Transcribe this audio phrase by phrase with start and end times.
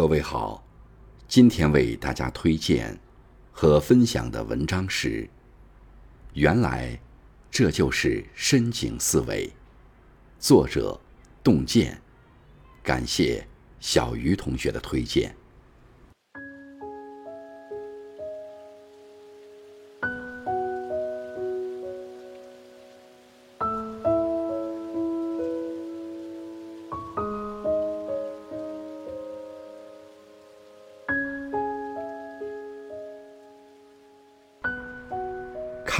[0.00, 0.64] 各位好，
[1.28, 2.98] 今天为大家推荐
[3.52, 5.28] 和分享的文章是：
[6.32, 6.98] 原来
[7.50, 9.52] 这就是深井思维。
[10.38, 10.98] 作者：
[11.44, 12.00] 洞见。
[12.82, 13.46] 感谢
[13.78, 15.36] 小鱼同学的推荐。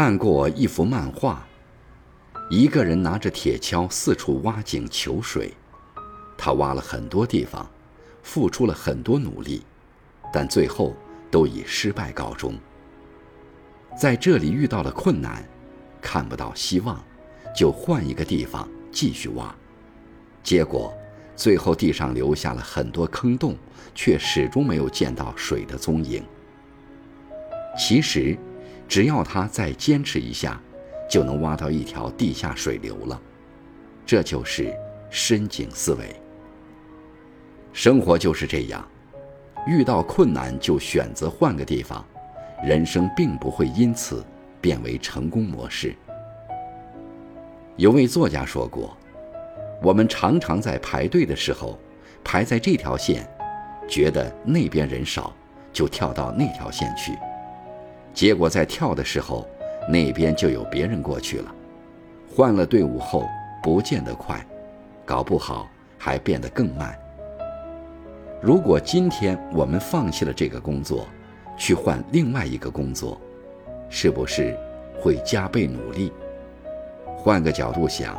[0.02, 1.46] 看过一幅漫画，
[2.48, 5.52] 一个人拿着铁锹四处挖井求水，
[6.38, 7.70] 他挖了很多地方，
[8.22, 9.62] 付出了很多努力，
[10.32, 10.96] 但最后
[11.30, 12.54] 都以失败告终。
[13.94, 15.46] 在这里遇到了困难，
[16.00, 16.98] 看不到希望，
[17.54, 19.54] 就换一个地方继续挖，
[20.42, 20.94] 结果
[21.36, 23.54] 最后地上留下了很多坑洞，
[23.94, 26.24] 却始终没有见到水的踪影。
[27.76, 28.34] 其实。
[28.90, 30.60] 只要他再坚持一下，
[31.08, 33.22] 就能挖到一条地下水流了。
[34.04, 34.76] 这就是
[35.10, 36.12] 深井思维。
[37.72, 38.84] 生活就是这样，
[39.64, 42.04] 遇到困难就选择换个地方，
[42.64, 44.24] 人生并不会因此
[44.60, 45.94] 变为成功模式。
[47.76, 48.96] 有位作家说过
[49.80, 51.78] ：“我们常常在排队的时候，
[52.24, 53.24] 排在这条线，
[53.88, 55.32] 觉得那边人少，
[55.72, 57.16] 就跳到那条线去。”
[58.12, 59.46] 结果在跳的时候，
[59.88, 61.54] 那边就有别人过去了。
[62.34, 63.26] 换了队伍后，
[63.62, 64.44] 不见得快，
[65.04, 65.68] 搞不好
[65.98, 66.96] 还变得更慢。
[68.40, 71.06] 如果今天我们放弃了这个工作，
[71.58, 73.20] 去换另外一个工作，
[73.88, 74.56] 是不是
[74.98, 76.12] 会加倍努力？
[77.16, 78.18] 换个角度想，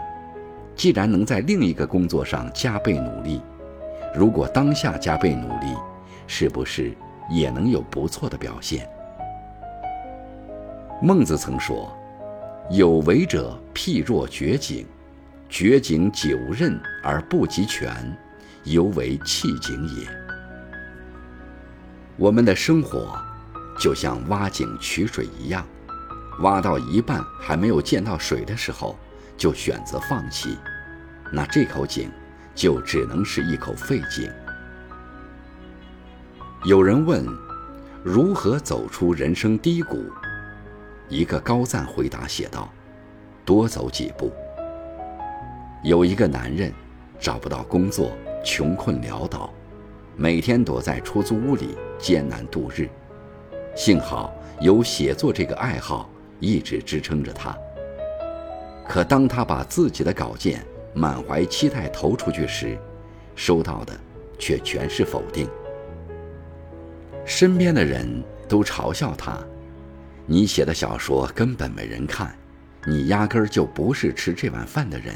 [0.75, 3.41] 既然能在另一个工作上加倍努力，
[4.13, 5.75] 如果当下加倍努力，
[6.27, 6.91] 是不是
[7.29, 8.87] 也能有不错的表现？
[11.03, 11.91] 孟子曾说
[12.69, 14.85] ：“有为者譬若掘井，
[15.49, 18.15] 掘井九仞而不及泉，
[18.65, 20.07] 犹为弃井也。”
[22.17, 23.19] 我们的生活
[23.79, 25.65] 就像挖井取水一样，
[26.41, 28.95] 挖到一半还没有见到水的时候，
[29.35, 30.55] 就选择放弃，
[31.33, 32.11] 那这口井
[32.53, 34.31] 就只能是一口废井。
[36.63, 37.25] 有人问：
[38.03, 40.05] 如何走出人生低谷？
[41.11, 42.69] 一个高赞回答写道
[43.43, 44.31] ：“多走几步。”
[45.83, 46.71] 有一个男人
[47.19, 48.13] 找不到工作，
[48.45, 49.53] 穷困潦倒，
[50.15, 52.87] 每天躲在出租屋里艰难度日。
[53.75, 57.53] 幸好有写作这个爱好一直支撑着他。
[58.87, 62.77] 可当他把自己的稿件满怀期待投出去时，
[63.35, 63.93] 收到的
[64.39, 65.45] 却全是否定。
[67.25, 69.37] 身边的人都嘲笑他。
[70.25, 72.33] 你写的小说根本没人看，
[72.85, 75.15] 你压根儿就不是吃这碗饭的人，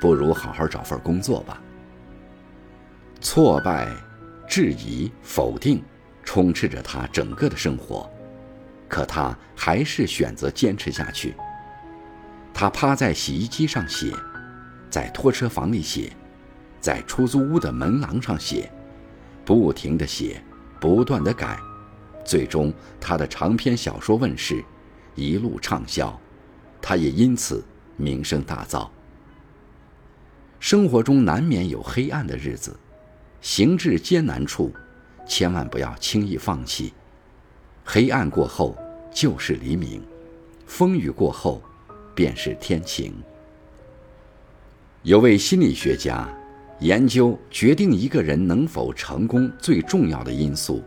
[0.00, 1.60] 不如好好找份工作吧。
[3.20, 3.88] 挫败、
[4.48, 5.82] 质疑、否定，
[6.24, 8.10] 充斥着他整个的生活，
[8.88, 11.34] 可他还是选择坚持下去。
[12.54, 14.14] 他趴在洗衣机上写，
[14.90, 16.12] 在拖车房里写，
[16.80, 18.70] 在出租屋的门廊上写，
[19.44, 20.42] 不停地写，
[20.78, 21.58] 不断地改。
[22.24, 24.62] 最终，他的长篇小说问世，
[25.14, 26.18] 一路畅销，
[26.80, 27.64] 他也因此
[27.96, 28.88] 名声大噪。
[30.58, 32.78] 生活中难免有黑暗的日子，
[33.40, 34.72] 行至艰难处，
[35.26, 36.92] 千万不要轻易放弃。
[37.84, 38.76] 黑暗过后
[39.12, 40.02] 就是黎明，
[40.66, 41.62] 风雨过后
[42.14, 43.12] 便是天晴。
[45.02, 46.28] 有位心理学家
[46.80, 50.84] 研究决定一个人能否成功最重要的因素，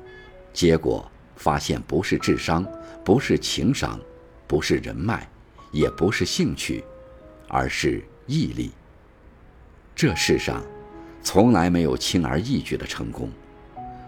[0.53, 1.09] 结果。
[1.43, 2.65] 发现不是智商，
[3.03, 3.99] 不是情商，
[4.47, 5.27] 不是人脉，
[5.73, 6.81] 也不是兴趣，
[7.49, 8.71] 而是毅力。
[9.93, 10.63] 这世上，
[11.21, 13.29] 从来没有轻而易举的成功，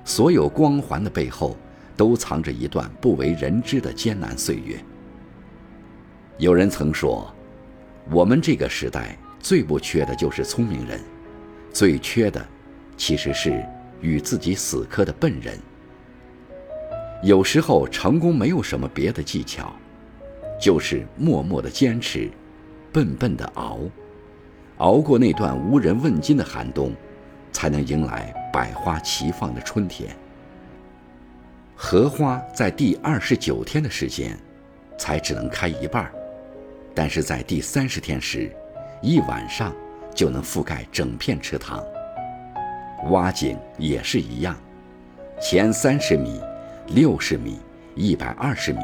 [0.05, 1.57] 所有光环的背后，
[1.97, 4.77] 都藏着一段不为人知的艰难岁月。
[6.37, 7.35] 有人曾说，
[8.09, 11.01] 我们这个时代最不缺的就是聪明人，
[11.73, 12.47] 最缺的，
[12.95, 13.61] 其实是
[13.99, 15.59] 与自己死磕的笨人。
[17.23, 19.73] 有时候成功没有什么别的技巧，
[20.59, 22.29] 就是默默的坚持，
[22.91, 23.79] 笨笨的熬，
[24.77, 26.93] 熬过那段无人问津的寒冬，
[27.51, 30.15] 才能迎来百花齐放的春天。
[31.75, 34.37] 荷花在第二十九天的时间，
[34.97, 36.09] 才只能开一半
[36.93, 38.49] 但是在第三十天时，
[39.01, 39.75] 一晚上
[40.13, 41.83] 就能覆盖整片池塘。
[43.09, 44.55] 挖井也是一样，
[45.41, 46.39] 前三十米、
[46.87, 47.59] 六十米、
[47.95, 48.79] 一百二十米，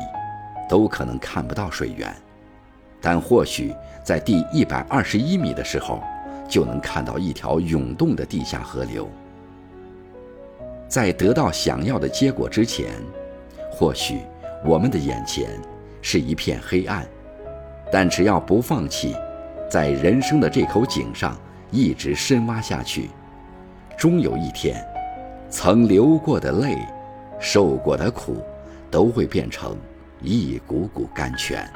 [0.68, 2.12] 都可能看不到水源，
[3.00, 6.02] 但或许在第一百二十一米的时候，
[6.50, 9.08] 就能看到一条涌动的地下河流。
[10.88, 12.90] 在得到想要的结果之前，
[13.72, 14.22] 或许
[14.66, 15.52] 我们的眼前
[16.02, 17.08] 是一片黑暗，
[17.92, 19.16] 但只要不放弃，
[19.70, 21.38] 在人生的这口井上
[21.70, 23.12] 一直深挖下去，
[23.96, 24.84] 终有一天。
[25.50, 26.78] 曾流过的泪，
[27.42, 28.38] 受过的苦，
[28.92, 29.76] 都会变成
[30.22, 31.68] 一股股甘泉。